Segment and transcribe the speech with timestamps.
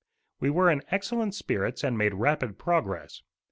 [0.39, 3.21] We were in excellent spirits and made rapid progress.